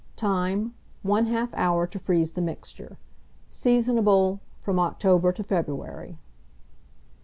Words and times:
Time. 0.15 0.73
1/2 1.05 1.49
hour 1.53 1.85
to 1.85 1.99
freeze 1.99 2.31
the 2.31 2.41
mixture. 2.41 2.97
Seasonable 3.51 4.39
from 4.59 4.79
October 4.79 5.31
to 5.31 5.43
February. 5.43 6.17